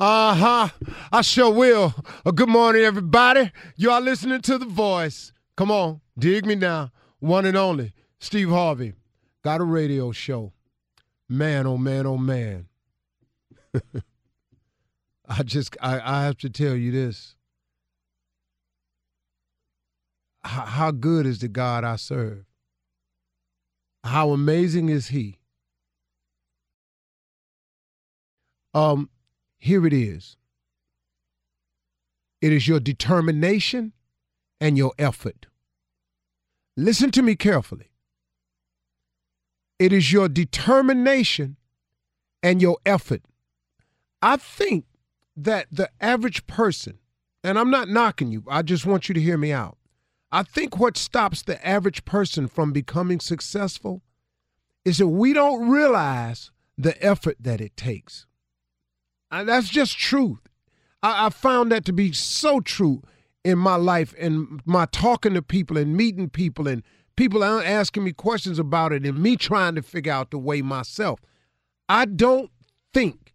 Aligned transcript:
Uh 0.00 0.34
huh. 0.34 0.68
I 1.12 1.20
sure 1.20 1.52
will. 1.52 1.94
Uh, 2.24 2.30
good 2.30 2.48
morning, 2.48 2.84
everybody. 2.84 3.52
You 3.76 3.90
are 3.90 4.00
listening 4.00 4.40
to 4.40 4.56
The 4.56 4.64
Voice. 4.64 5.34
Come 5.58 5.70
on, 5.70 6.00
dig 6.18 6.46
me 6.46 6.54
now. 6.54 6.90
One 7.18 7.44
and 7.44 7.54
only, 7.54 7.92
Steve 8.18 8.48
Harvey. 8.48 8.94
Got 9.44 9.60
a 9.60 9.64
radio 9.64 10.10
show. 10.10 10.54
Man, 11.28 11.66
oh 11.66 11.76
man, 11.76 12.06
oh 12.06 12.16
man. 12.16 12.68
I 15.28 15.42
just, 15.42 15.76
I, 15.82 16.00
I 16.00 16.24
have 16.24 16.38
to 16.38 16.48
tell 16.48 16.74
you 16.74 16.90
this. 16.92 17.36
How, 20.44 20.64
how 20.64 20.90
good 20.92 21.26
is 21.26 21.40
the 21.40 21.48
God 21.48 21.84
I 21.84 21.96
serve? 21.96 22.46
How 24.02 24.30
amazing 24.30 24.88
is 24.88 25.08
He? 25.08 25.40
Um, 28.72 29.10
here 29.60 29.86
it 29.86 29.92
is. 29.92 30.36
It 32.40 32.52
is 32.52 32.66
your 32.66 32.80
determination 32.80 33.92
and 34.60 34.76
your 34.76 34.92
effort. 34.98 35.46
Listen 36.76 37.10
to 37.10 37.22
me 37.22 37.36
carefully. 37.36 37.90
It 39.78 39.92
is 39.92 40.12
your 40.12 40.28
determination 40.28 41.56
and 42.42 42.62
your 42.62 42.78
effort. 42.86 43.22
I 44.22 44.38
think 44.38 44.86
that 45.36 45.66
the 45.70 45.90
average 46.00 46.46
person, 46.46 46.98
and 47.44 47.58
I'm 47.58 47.70
not 47.70 47.88
knocking 47.88 48.32
you, 48.32 48.44
I 48.48 48.62
just 48.62 48.86
want 48.86 49.08
you 49.08 49.14
to 49.14 49.20
hear 49.20 49.36
me 49.36 49.52
out. 49.52 49.76
I 50.32 50.42
think 50.42 50.78
what 50.78 50.96
stops 50.96 51.42
the 51.42 51.66
average 51.66 52.06
person 52.06 52.48
from 52.48 52.72
becoming 52.72 53.20
successful 53.20 54.02
is 54.86 54.98
that 54.98 55.08
we 55.08 55.34
don't 55.34 55.68
realize 55.68 56.50
the 56.78 57.02
effort 57.04 57.36
that 57.40 57.60
it 57.60 57.76
takes. 57.76 58.26
And 59.30 59.48
that's 59.48 59.68
just 59.68 59.96
truth. 59.98 60.40
I, 61.02 61.26
I 61.26 61.30
found 61.30 61.72
that 61.72 61.84
to 61.86 61.92
be 61.92 62.12
so 62.12 62.60
true 62.60 63.02
in 63.44 63.58
my 63.58 63.76
life 63.76 64.14
and 64.18 64.60
my 64.64 64.86
talking 64.86 65.34
to 65.34 65.42
people 65.42 65.78
and 65.78 65.96
meeting 65.96 66.28
people 66.28 66.68
and 66.68 66.82
people 67.16 67.42
asking 67.44 68.04
me 68.04 68.12
questions 68.12 68.58
about 68.58 68.92
it 68.92 69.04
and 69.04 69.18
me 69.18 69.36
trying 69.36 69.74
to 69.74 69.82
figure 69.82 70.12
out 70.12 70.30
the 70.30 70.38
way 70.38 70.62
myself. 70.62 71.20
I 71.88 72.04
don't 72.04 72.50
think 72.92 73.34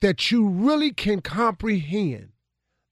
that 0.00 0.30
you 0.30 0.48
really 0.48 0.92
can 0.92 1.20
comprehend 1.20 2.30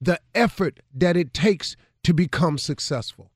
the 0.01 0.21
effort 0.35 0.81
that 0.95 1.17
it 1.17 1.33
takes 1.33 1.77
to 2.05 2.13
become 2.13 2.59
successful. 2.59 3.31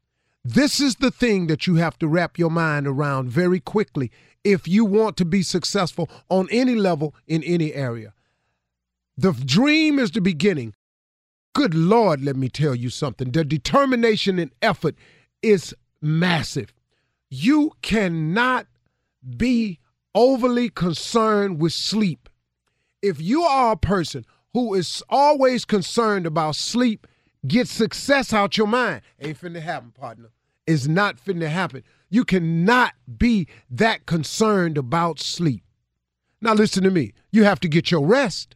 This 0.45 0.81
is 0.81 0.97
the 0.97 1.11
thing 1.11 1.47
that 1.49 1.67
you 1.67 1.77
have 1.77 1.99
to 1.99 2.09
wrap 2.09 2.39
your 2.39 2.51
mind 2.51 2.87
around 2.87 3.31
very 3.31 3.61
quickly 3.61 4.11
if 4.45 4.69
you 4.69 4.85
want 4.85 5.17
to 5.17 5.25
be 5.25 5.43
successful 5.43 6.09
on 6.29 6.49
any 6.51 6.75
level 6.75 7.15
in 7.27 7.43
any 7.43 7.75
area. 7.75 8.15
The 9.17 9.33
dream 9.33 9.99
is 9.99 10.11
the 10.11 10.21
beginning. 10.21 10.75
Good 11.55 11.75
Lord, 11.75 12.21
let 12.23 12.37
me 12.37 12.49
tell 12.49 12.75
you 12.75 12.91
something. 12.91 13.31
The 13.31 13.45
determination 13.45 14.39
and 14.39 14.53
effort 14.61 14.95
is 15.43 15.75
massive. 16.03 16.75
You 17.31 17.73
cannot 17.81 18.67
be 19.37 19.79
overly 20.15 20.69
concerned 20.69 21.61
with 21.61 21.73
sleep. 21.73 22.29
If 23.01 23.21
you 23.21 23.43
are 23.43 23.73
a 23.73 23.77
person 23.77 24.27
who 24.53 24.75
is 24.75 25.03
always 25.09 25.65
concerned 25.65 26.27
about 26.27 26.57
sleep, 26.57 27.07
get 27.47 27.69
success 27.69 28.33
out 28.33 28.57
your 28.57 28.67
mind. 28.67 29.03
Ain't 29.21 29.41
finna 29.41 29.61
happen, 29.61 29.93
partner. 29.93 30.31
It's 30.67 30.87
not 30.87 31.17
finna 31.17 31.49
happen. 31.49 31.85
You 32.11 32.25
cannot 32.25 32.95
be 33.19 33.47
that 33.71 34.07
concerned 34.07 34.77
about 34.77 35.21
sleep. 35.21 35.63
Now, 36.41 36.55
listen 36.55 36.83
to 36.83 36.91
me. 36.91 37.13
You 37.31 37.45
have 37.45 37.61
to 37.61 37.69
get 37.69 37.91
your 37.91 38.05
rest. 38.05 38.56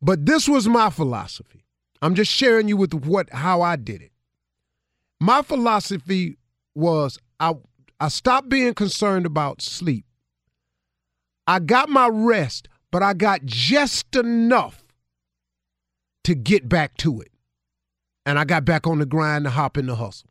But 0.00 0.26
this 0.26 0.48
was 0.48 0.68
my 0.68 0.90
philosophy. 0.90 1.64
I'm 2.00 2.14
just 2.14 2.30
sharing 2.30 2.68
you 2.68 2.76
with 2.76 2.94
what 2.94 3.30
how 3.30 3.62
I 3.62 3.76
did 3.76 4.02
it. 4.02 4.12
My 5.20 5.42
philosophy 5.42 6.38
was 6.74 7.18
I 7.40 7.54
I 7.98 8.08
stopped 8.08 8.48
being 8.48 8.74
concerned 8.74 9.26
about 9.26 9.60
sleep. 9.60 10.04
I 11.46 11.58
got 11.58 11.88
my 11.88 12.08
rest, 12.08 12.68
but 12.92 13.02
I 13.02 13.14
got 13.14 13.44
just 13.44 14.14
enough 14.14 14.84
to 16.24 16.34
get 16.34 16.68
back 16.68 16.96
to 16.98 17.20
it. 17.20 17.32
And 18.26 18.38
I 18.38 18.44
got 18.44 18.64
back 18.64 18.86
on 18.86 18.98
the 18.98 19.06
grind 19.06 19.44
to 19.44 19.50
hop 19.50 19.78
in 19.78 19.86
the 19.86 19.96
hustle. 19.96 20.28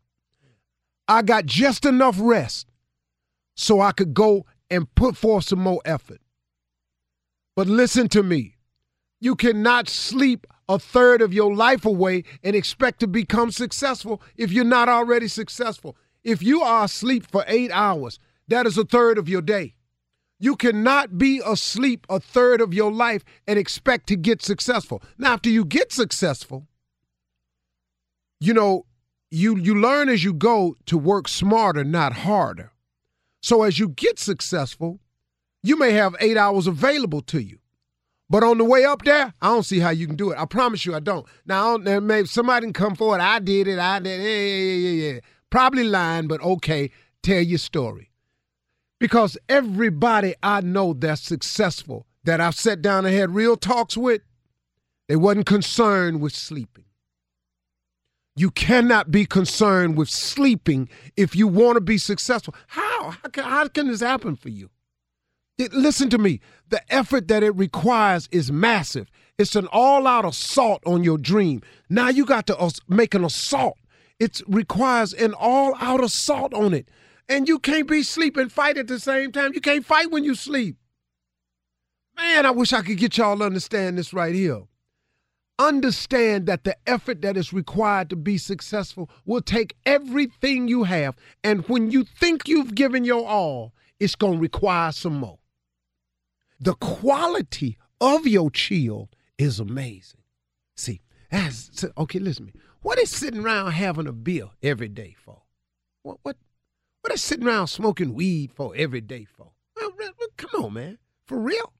I 1.08 1.24
got 1.24 1.46
just 1.46 1.86
enough 1.86 2.18
rest 2.20 2.68
so 3.56 3.82
I 3.82 3.92
could 3.92 4.14
go 4.14 4.46
and 4.70 4.94
put 4.96 5.18
forth 5.18 5.46
some 5.46 5.60
more 5.60 5.82
effort. 5.84 6.22
But 7.56 7.68
listen 7.68 8.08
to 8.10 8.22
me. 8.22 8.57
You 9.20 9.36
cannot 9.36 9.90
sleep 9.90 10.46
a 10.70 10.78
third 10.78 11.22
of 11.22 11.34
your 11.34 11.56
life 11.56 11.86
away 11.86 12.24
and 12.44 12.56
expect 12.56 13.00
to 13.00 13.08
become 13.08 13.52
successful 13.52 14.22
if 14.36 14.52
you're 14.52 14.64
not 14.64 14.90
already 14.90 15.28
successful. 15.28 15.98
If 16.24 16.44
you 16.44 16.62
are 16.62 16.86
asleep 16.86 17.26
for 17.30 17.44
eight 17.48 17.72
hours, 17.72 18.20
that 18.48 18.66
is 18.66 18.78
a 18.78 18.86
third 18.86 19.18
of 19.18 19.30
your 19.30 19.42
day. 19.42 19.76
You 20.40 20.56
cannot 20.56 21.18
be 21.18 21.42
asleep 21.44 22.06
a 22.10 22.20
third 22.20 22.62
of 22.62 22.74
your 22.74 22.92
life 22.92 23.24
and 23.48 23.58
expect 23.58 24.08
to 24.08 24.16
get 24.16 24.44
successful. 24.44 25.02
Now, 25.18 25.34
after 25.34 25.50
you 25.50 25.66
get 25.66 25.92
successful, 25.92 26.68
you 28.40 28.54
know, 28.54 28.86
you 29.32 29.58
you 29.58 29.76
learn 29.76 30.10
as 30.10 30.24
you 30.24 30.34
go 30.34 30.76
to 30.86 30.98
work 30.98 31.28
smarter, 31.28 31.84
not 31.84 32.14
harder. 32.14 32.72
So 33.42 33.64
as 33.64 33.80
you 33.80 33.90
get 33.90 34.20
successful, 34.20 35.00
you 35.64 35.76
may 35.76 35.92
have 35.94 36.16
eight 36.20 36.38
hours 36.38 36.68
available 36.68 37.22
to 37.22 37.40
you. 37.40 37.60
But 38.30 38.44
on 38.44 38.58
the 38.58 38.66
way 38.66 38.84
up 38.84 39.04
there, 39.04 39.34
I 39.42 39.48
don't 39.48 39.64
see 39.64 39.80
how 39.80 39.92
you 39.92 40.06
can 40.06 40.18
do 40.18 40.32
it. 40.32 40.38
I 40.38 40.46
promise 40.46 40.86
you, 40.86 40.94
I 40.94 41.00
don't. 41.00 41.26
Now, 41.46 41.78
maybe 41.78 42.28
somebody 42.28 42.66
can 42.66 42.74
come 42.74 42.96
forward. 42.96 43.22
I 43.22 43.40
did 43.40 43.68
it. 43.68 43.80
I 43.80 44.00
did. 44.00 44.20
Yeah, 44.20 44.28
yeah, 44.28 44.90
yeah, 44.90 45.14
yeah. 45.14 45.20
Probably 45.50 45.86
lying, 45.86 46.28
but 46.28 46.42
okay. 46.42 46.92
Tell 47.24 47.42
your 47.42 47.58
story. 47.58 48.12
Because 49.00 49.38
everybody 49.48 50.36
I 50.44 50.62
know 50.62 50.94
that's 50.94 51.22
successful, 51.22 52.06
that 52.26 52.42
I've 52.42 52.56
sat 52.56 52.82
down 52.82 53.06
and 53.06 53.16
had 53.16 53.34
real 53.34 53.56
talks 53.56 53.96
with, 53.96 54.22
they 55.08 55.16
wasn't 55.16 55.46
concerned 55.46 56.20
with 56.20 56.34
sleeping. 56.34 56.84
You 58.36 58.52
cannot 58.52 59.10
be 59.10 59.26
concerned 59.26 59.98
with 59.98 60.10
sleeping 60.10 60.90
if 61.16 61.36
you 61.36 61.48
want 61.48 61.78
to 61.78 61.82
be 61.82 61.98
successful. 61.98 62.54
How? 62.68 63.12
How 63.12 63.30
can, 63.30 63.44
how 63.46 63.68
can 63.68 63.88
this 63.88 64.02
happen 64.02 64.36
for 64.36 64.50
you? 64.50 64.70
Listen 65.60 66.10
to 66.12 66.18
me. 66.18 66.40
The 66.70 66.82
effort 66.94 67.28
that 67.30 67.42
it 67.42 67.56
requires 67.56 68.30
is 68.32 68.52
massive. 68.52 69.10
It's 69.40 69.56
an 69.56 69.68
all-out 69.72 70.26
assault 70.26 70.84
on 70.86 71.04
your 71.04 71.18
dream. 71.18 71.62
Now 71.90 72.10
you 72.10 72.26
got 72.26 72.48
to 72.48 72.72
make 72.88 73.16
an 73.16 73.24
assault. 73.24 73.78
It 74.20 74.42
requires 74.48 75.14
an 75.14 75.34
all-out 75.34 76.04
assault 76.04 76.54
on 76.54 76.74
it. 76.74 76.90
And 77.30 77.48
you 77.48 77.60
can't 77.60 77.88
be 77.88 78.04
sleep 78.04 78.38
and 78.38 78.52
fight 78.52 78.78
at 78.78 78.88
the 78.88 79.00
same 79.00 79.32
time. 79.32 79.54
You 79.54 79.62
can't 79.62 79.86
fight 79.86 80.12
when 80.12 80.24
you 80.24 80.36
sleep. 80.36 80.78
Man, 82.16 82.46
I 82.46 82.52
wish 82.52 82.74
I 82.74 82.82
could 82.82 82.98
get 82.98 83.18
y'all 83.18 83.38
to 83.38 83.44
understand 83.44 83.98
this 83.98 84.14
right 84.14 84.34
here. 84.34 84.64
Understand 85.60 86.46
that 86.46 86.64
the 86.64 86.78
effort 86.88 87.22
that 87.24 87.36
is 87.36 87.52
required 87.52 88.10
to 88.12 88.16
be 88.16 88.38
successful 88.38 89.10
will 89.26 89.42
take 89.42 89.76
everything 89.86 90.68
you 90.68 90.84
have. 90.84 91.16
And 91.44 91.68
when 91.68 91.90
you 91.90 92.04
think 92.04 92.48
you've 92.48 92.76
given 92.76 93.04
your 93.04 93.28
all, 93.28 93.74
it's 94.00 94.16
going 94.16 94.34
to 94.34 94.40
require 94.40 94.92
some 94.92 95.16
more 95.16 95.40
the 96.60 96.74
quality 96.76 97.78
of 98.02 98.28
your 98.28 98.50
chill 98.50 99.10
is 99.38 99.60
amazing. 99.60 100.22
See, 100.76 101.02
that's 101.32 101.86
okay. 101.98 102.20
Listen 102.20 102.48
to 102.48 102.54
me. 102.54 102.62
What 102.82 103.00
is 103.00 103.10
sitting 103.10 103.42
around 103.42 103.72
having 103.72 104.08
a 104.08 104.14
beer 104.14 104.50
every 104.62 104.88
day 104.88 105.16
for? 105.18 105.42
What 106.04 106.18
what 106.24 106.38
what 107.02 107.14
is 107.14 107.22
sitting 107.22 107.48
around 107.48 107.68
smoking 107.68 108.14
weed 108.14 108.52
for 108.52 108.74
every 108.76 109.02
day 109.02 109.26
for? 109.26 109.52
Well, 109.76 109.92
come 110.38 110.64
on, 110.64 110.74
man, 110.74 110.98
for 111.26 111.40
real. 111.40 111.74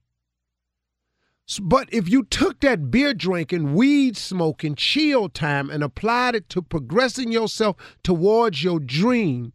But 1.62 1.88
if 1.92 2.08
you 2.08 2.24
took 2.24 2.60
that 2.60 2.90
beer 2.90 3.14
drinking, 3.14 3.74
weed 3.74 4.16
smoking, 4.18 4.74
chill 4.74 5.30
time 5.30 5.70
and 5.70 5.82
applied 5.82 6.34
it 6.34 6.48
to 6.50 6.60
progressing 6.60 7.32
yourself 7.32 7.76
towards 8.02 8.62
your 8.62 8.78
dream, 8.80 9.54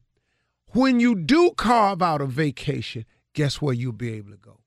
when 0.70 1.00
you 1.00 1.14
do 1.14 1.52
carve 1.56 2.02
out 2.02 2.20
a 2.20 2.26
vacation, 2.26 3.06
guess 3.34 3.62
where 3.62 3.76
you'll 3.76 3.94
be 3.94 4.14
able 4.14 4.32
to 4.32 4.38
go? 4.38 4.63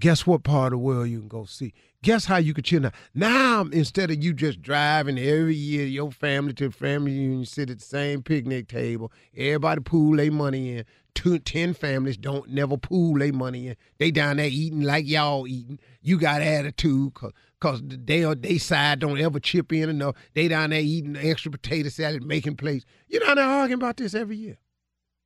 Guess 0.00 0.26
what 0.26 0.44
part 0.44 0.72
of 0.72 0.78
the 0.78 0.78
world 0.78 1.08
you 1.08 1.18
can 1.18 1.28
go 1.28 1.44
see? 1.44 1.74
Guess 2.02 2.24
how 2.24 2.38
you 2.38 2.54
can 2.54 2.64
chill 2.64 2.80
now? 2.80 2.92
Now, 3.14 3.60
instead 3.70 4.10
of 4.10 4.24
you 4.24 4.32
just 4.32 4.62
driving 4.62 5.18
every 5.18 5.54
year, 5.54 5.84
your 5.84 6.10
family 6.10 6.54
to 6.54 6.68
the 6.68 6.74
family 6.74 7.12
reunion, 7.12 7.44
sit 7.44 7.68
at 7.68 7.80
the 7.80 7.84
same 7.84 8.22
picnic 8.22 8.68
table, 8.68 9.12
everybody 9.36 9.82
pool 9.82 10.16
their 10.16 10.32
money 10.32 10.78
in. 10.78 10.84
Two, 11.14 11.38
ten 11.38 11.74
families 11.74 12.16
don't 12.16 12.48
never 12.48 12.78
pool 12.78 13.18
their 13.18 13.34
money 13.34 13.68
in. 13.68 13.76
They 13.98 14.10
down 14.10 14.38
there 14.38 14.48
eating 14.48 14.80
like 14.80 15.06
y'all 15.06 15.46
eating. 15.46 15.78
You 16.00 16.18
got 16.18 16.40
attitude 16.40 17.12
cause, 17.12 17.32
cause 17.60 17.82
they 17.84 18.22
they 18.34 18.56
side 18.56 19.00
don't 19.00 19.20
ever 19.20 19.38
chip 19.38 19.70
in 19.70 19.90
enough. 19.90 20.14
They 20.32 20.48
down 20.48 20.70
there 20.70 20.80
eating 20.80 21.16
extra 21.16 21.50
potato 21.50 21.90
salad, 21.90 22.24
making 22.24 22.56
plates. 22.56 22.86
You 23.06 23.20
down 23.20 23.36
there 23.36 23.44
arguing 23.44 23.82
about 23.82 23.98
this 23.98 24.14
every 24.14 24.36
year. 24.36 24.56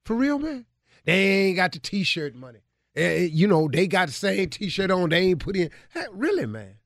For 0.05 0.17
real, 0.17 0.41
man? 0.41 0.67
They 1.05 1.13
ain't 1.13 1.57
got 1.57 1.71
the 1.71 1.79
t-shirt 1.79 2.35
money. 2.35 2.64
Uh, 2.97 3.03
you 3.03 3.49
know, 3.49 3.69
they 3.69 3.87
got 3.87 4.09
the 4.09 4.15
same 4.15 4.49
T-shirt 4.49 4.91
on. 4.91 5.11
They 5.11 5.19
ain't 5.19 5.41
put 5.41 5.57
in. 5.57 5.71
Hey, 5.93 6.07
really, 6.13 6.47
man? 6.47 6.77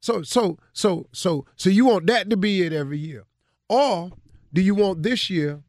So 0.00 0.22
so 0.22 0.58
so 0.74 1.06
so 1.12 1.46
so 1.56 1.70
you 1.70 1.86
want 1.86 2.06
that 2.08 2.28
to 2.28 2.36
be 2.36 2.62
it 2.62 2.74
every 2.74 2.98
year. 2.98 3.24
Or 3.70 4.12
do 4.52 4.60
you 4.60 4.74
want 4.74 5.02
this 5.02 5.30
year 5.30 5.62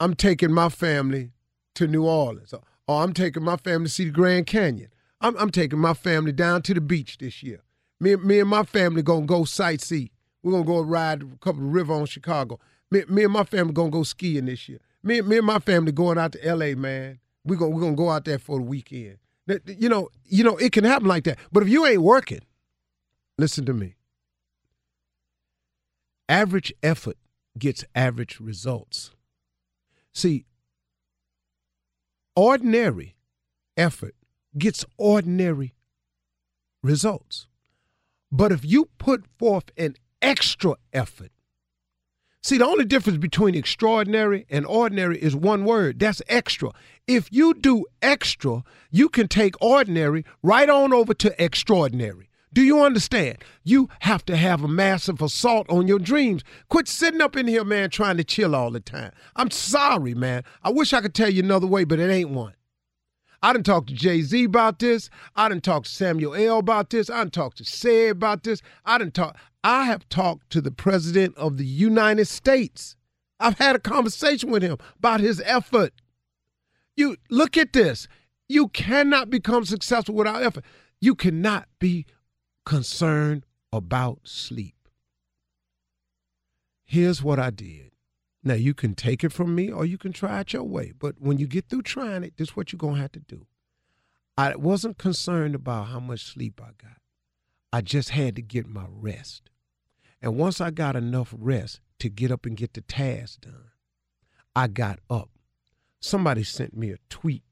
I'm 0.00 0.14
taking 0.14 0.50
my 0.50 0.70
family 0.70 1.32
to 1.74 1.86
New 1.86 2.06
Orleans 2.06 2.54
or, 2.54 2.62
or 2.88 3.02
I'm 3.02 3.12
taking 3.12 3.44
my 3.44 3.58
family 3.58 3.86
to 3.86 3.92
see 3.92 4.06
the 4.06 4.10
Grand 4.10 4.46
Canyon. 4.46 4.88
I'm, 5.20 5.36
I'm 5.36 5.50
taking 5.50 5.78
my 5.78 5.92
family 5.92 6.32
down 6.32 6.62
to 6.62 6.74
the 6.74 6.80
beach 6.80 7.18
this 7.18 7.42
year. 7.42 7.60
Me, 8.00 8.16
me 8.16 8.40
and 8.40 8.48
my 8.48 8.62
family 8.62 9.02
gonna 9.02 9.26
go 9.26 9.42
sightsee. 9.42 10.10
We're 10.42 10.52
gonna 10.52 10.64
go 10.64 10.80
ride 10.80 11.22
a 11.22 11.26
couple 11.40 11.62
of 11.62 11.74
river 11.74 11.92
on 11.92 12.06
Chicago. 12.06 12.58
Me, 12.90 13.04
me 13.10 13.24
and 13.24 13.32
my 13.32 13.44
family 13.44 13.74
gonna 13.74 13.90
go 13.90 14.02
skiing 14.02 14.46
this 14.46 14.70
year. 14.70 14.80
Me, 15.02 15.20
me 15.20 15.36
and 15.36 15.46
my 15.46 15.58
family 15.58 15.92
going 15.92 16.16
out 16.16 16.32
to 16.32 16.54
LA, 16.54 16.74
man. 16.74 17.20
We're 17.44 17.56
gonna 17.56 17.70
we're 17.70 17.80
gonna 17.80 17.96
go 17.96 18.10
out 18.10 18.24
there 18.24 18.38
for 18.38 18.58
the 18.58 18.64
weekend. 18.64 19.18
You 19.66 19.88
know, 19.88 20.10
you 20.24 20.44
know, 20.44 20.56
it 20.56 20.72
can 20.72 20.84
happen 20.84 21.08
like 21.08 21.24
that. 21.24 21.38
But 21.50 21.62
if 21.62 21.68
you 21.68 21.86
ain't 21.86 22.02
working, 22.02 22.40
listen 23.38 23.64
to 23.66 23.74
me. 23.74 23.96
Average 26.28 26.72
effort 26.82 27.16
gets 27.58 27.84
average 27.94 28.38
results. 28.38 29.10
See, 30.14 30.44
ordinary 32.36 33.16
effort 33.76 34.14
gets 34.56 34.84
ordinary 34.96 35.74
results. 36.82 37.46
But 38.30 38.52
if 38.52 38.64
you 38.64 38.88
put 38.98 39.24
forth 39.38 39.70
an 39.76 39.96
extra 40.22 40.76
effort, 40.92 41.30
see, 42.42 42.58
the 42.58 42.66
only 42.66 42.84
difference 42.84 43.18
between 43.18 43.54
extraordinary 43.54 44.46
and 44.50 44.66
ordinary 44.66 45.18
is 45.18 45.34
one 45.36 45.64
word 45.64 45.98
that's 45.98 46.22
extra. 46.28 46.70
If 47.06 47.32
you 47.32 47.54
do 47.54 47.86
extra, 48.02 48.62
you 48.90 49.08
can 49.08 49.28
take 49.28 49.60
ordinary 49.60 50.24
right 50.42 50.68
on 50.68 50.92
over 50.92 51.14
to 51.14 51.42
extraordinary. 51.42 52.30
Do 52.52 52.62
you 52.62 52.82
understand? 52.82 53.38
You 53.62 53.88
have 54.00 54.24
to 54.26 54.36
have 54.36 54.64
a 54.64 54.68
massive 54.68 55.22
assault 55.22 55.70
on 55.70 55.86
your 55.86 56.00
dreams. 56.00 56.42
Quit 56.68 56.88
sitting 56.88 57.20
up 57.20 57.36
in 57.36 57.46
here, 57.46 57.64
man, 57.64 57.90
trying 57.90 58.16
to 58.16 58.24
chill 58.24 58.56
all 58.56 58.72
the 58.72 58.80
time. 58.80 59.12
I'm 59.36 59.52
sorry, 59.52 60.14
man. 60.14 60.42
I 60.62 60.70
wish 60.70 60.92
I 60.92 61.00
could 61.00 61.14
tell 61.14 61.30
you 61.30 61.42
another 61.42 61.68
way, 61.68 61.84
but 61.84 62.00
it 62.00 62.10
ain't 62.10 62.30
one. 62.30 62.54
I 63.42 63.52
didn't 63.52 63.66
talk 63.66 63.86
to 63.86 63.94
Jay 63.94 64.20
Z 64.22 64.44
about 64.44 64.78
this. 64.78 65.08
I 65.34 65.48
didn't 65.48 65.64
talk 65.64 65.84
to 65.84 65.90
Samuel 65.90 66.34
L. 66.34 66.58
about 66.58 66.90
this. 66.90 67.08
I 67.08 67.18
didn't 67.20 67.32
talk 67.32 67.54
to 67.54 67.64
Say 67.64 68.08
about 68.08 68.42
this. 68.42 68.60
I 68.84 68.98
didn't 68.98 69.14
talk. 69.14 69.36
I 69.64 69.84
have 69.84 70.08
talked 70.08 70.50
to 70.50 70.60
the 70.60 70.70
President 70.70 71.36
of 71.36 71.56
the 71.56 71.64
United 71.64 72.26
States. 72.26 72.96
I've 73.38 73.58
had 73.58 73.76
a 73.76 73.80
conversation 73.80 74.50
with 74.50 74.62
him 74.62 74.76
about 74.98 75.20
his 75.20 75.40
effort. 75.44 75.92
You 76.96 77.16
look 77.30 77.56
at 77.56 77.72
this. 77.72 78.06
You 78.48 78.68
cannot 78.68 79.30
become 79.30 79.64
successful 79.64 80.14
without 80.14 80.42
effort. 80.42 80.64
You 81.00 81.14
cannot 81.14 81.68
be 81.78 82.04
concerned 82.66 83.46
about 83.72 84.20
sleep. 84.24 84.74
Here's 86.84 87.22
what 87.22 87.38
I 87.38 87.50
did. 87.50 87.89
Now, 88.42 88.54
you 88.54 88.72
can 88.72 88.94
take 88.94 89.22
it 89.22 89.32
from 89.32 89.54
me 89.54 89.70
or 89.70 89.84
you 89.84 89.98
can 89.98 90.12
try 90.12 90.40
it 90.40 90.52
your 90.52 90.62
way. 90.62 90.92
But 90.98 91.16
when 91.18 91.38
you 91.38 91.46
get 91.46 91.68
through 91.68 91.82
trying 91.82 92.24
it, 92.24 92.36
this 92.36 92.48
is 92.48 92.56
what 92.56 92.72
you're 92.72 92.78
to 92.78 93.00
have 93.00 93.12
to 93.12 93.20
do. 93.20 93.46
I 94.36 94.56
wasn't 94.56 94.98
concerned 94.98 95.54
about 95.54 95.88
how 95.88 96.00
much 96.00 96.24
sleep 96.24 96.60
I 96.62 96.70
got. 96.82 96.96
I 97.72 97.82
just 97.82 98.10
had 98.10 98.36
to 98.36 98.42
get 98.42 98.66
my 98.66 98.86
rest. 98.88 99.50
And 100.22 100.36
once 100.36 100.60
I 100.60 100.70
got 100.70 100.96
enough 100.96 101.34
rest 101.36 101.80
to 101.98 102.08
get 102.08 102.30
up 102.30 102.46
and 102.46 102.56
get 102.56 102.72
the 102.72 102.80
task 102.80 103.42
done, 103.42 103.70
I 104.56 104.68
got 104.68 104.98
up. 105.10 105.30
Somebody 106.00 106.42
sent 106.42 106.74
me 106.74 106.90
a 106.90 106.96
tweet 107.10 107.42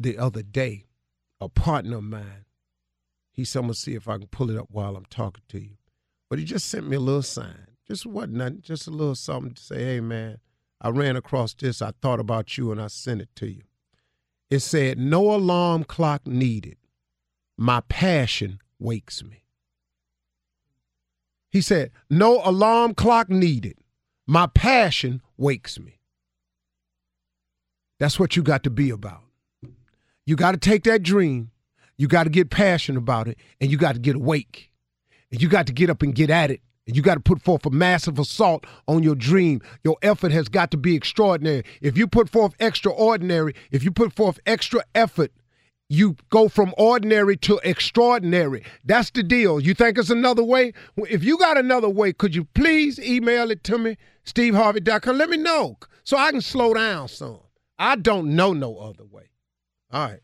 the 0.00 0.16
other 0.16 0.42
day. 0.42 0.86
A 1.40 1.48
partner 1.48 1.98
of 1.98 2.04
mine 2.04 2.46
he 3.38 3.44
said, 3.44 3.60
I'm 3.60 3.68
to 3.68 3.74
see 3.74 3.94
if 3.94 4.08
I 4.08 4.18
can 4.18 4.26
pull 4.26 4.50
it 4.50 4.58
up 4.58 4.66
while 4.68 4.96
I'm 4.96 5.04
talking 5.04 5.44
to 5.50 5.60
you. 5.60 5.76
But 6.28 6.40
he 6.40 6.44
just 6.44 6.68
sent 6.68 6.88
me 6.88 6.96
a 6.96 7.00
little 7.00 7.22
sign. 7.22 7.67
Just 7.90 8.06
what 8.06 8.30
nothing, 8.30 8.60
just 8.62 8.86
a 8.86 8.90
little 8.90 9.14
something 9.14 9.54
to 9.54 9.62
say, 9.62 9.82
hey, 9.82 10.00
man, 10.00 10.38
I 10.80 10.90
ran 10.90 11.16
across 11.16 11.54
this. 11.54 11.80
I 11.80 11.92
thought 12.02 12.20
about 12.20 12.58
you 12.58 12.70
and 12.70 12.80
I 12.80 12.88
sent 12.88 13.22
it 13.22 13.30
to 13.36 13.48
you. 13.50 13.62
It 14.50 14.60
said, 14.60 14.98
no 14.98 15.34
alarm 15.34 15.84
clock 15.84 16.26
needed. 16.26 16.76
My 17.56 17.80
passion 17.88 18.60
wakes 18.78 19.22
me. 19.24 19.44
He 21.50 21.60
said, 21.60 21.90
no 22.10 22.42
alarm 22.44 22.94
clock 22.94 23.30
needed. 23.30 23.78
My 24.26 24.46
passion 24.46 25.22
wakes 25.36 25.80
me. 25.80 25.98
That's 27.98 28.20
what 28.20 28.36
you 28.36 28.42
got 28.42 28.62
to 28.64 28.70
be 28.70 28.90
about. 28.90 29.22
You 30.26 30.36
got 30.36 30.52
to 30.52 30.58
take 30.58 30.84
that 30.84 31.02
dream 31.02 31.50
you 31.98 32.06
got 32.06 32.24
to 32.24 32.30
get 32.30 32.48
passionate 32.48 32.98
about 32.98 33.28
it 33.28 33.38
and 33.60 33.70
you 33.70 33.76
got 33.76 33.92
to 33.92 33.98
get 33.98 34.16
awake. 34.16 34.70
And 35.30 35.42
you 35.42 35.48
got 35.48 35.66
to 35.66 35.74
get 35.74 35.90
up 35.90 36.00
and 36.02 36.14
get 36.14 36.30
at 36.30 36.50
it. 36.50 36.62
And 36.88 36.96
you 36.96 37.02
got 37.02 37.14
to 37.14 37.20
put 37.20 37.42
forth 37.42 37.66
a 37.66 37.70
massive 37.70 38.18
assault 38.18 38.64
on 38.88 39.02
your 39.02 39.14
dream. 39.14 39.60
Your 39.84 39.98
effort 40.00 40.32
has 40.32 40.48
got 40.48 40.70
to 40.70 40.78
be 40.78 40.96
extraordinary. 40.96 41.62
If 41.82 41.98
you 41.98 42.08
put 42.08 42.30
forth 42.30 42.54
extraordinary, 42.58 43.54
if 43.70 43.84
you 43.84 43.92
put 43.92 44.14
forth 44.14 44.40
extra 44.46 44.82
effort, 44.94 45.30
you 45.90 46.16
go 46.30 46.48
from 46.48 46.72
ordinary 46.78 47.36
to 47.36 47.60
extraordinary. 47.62 48.64
That's 48.84 49.10
the 49.10 49.22
deal. 49.22 49.60
You 49.60 49.74
think 49.74 49.98
it's 49.98 50.08
another 50.08 50.42
way? 50.42 50.72
If 50.96 51.22
you 51.22 51.36
got 51.36 51.58
another 51.58 51.90
way, 51.90 52.14
could 52.14 52.34
you 52.34 52.44
please 52.54 52.98
email 52.98 53.50
it 53.50 53.64
to 53.64 53.76
me, 53.76 53.98
steveharvey.com? 54.24 55.18
Let 55.18 55.28
me 55.28 55.36
know 55.36 55.76
so 56.04 56.16
I 56.16 56.30
can 56.30 56.40
slow 56.40 56.72
down 56.72 57.08
some. 57.08 57.40
I 57.78 57.96
don't 57.96 58.34
know 58.34 58.54
no 58.54 58.78
other 58.78 59.04
way. 59.04 59.28
All 59.92 60.08
right. 60.08 60.20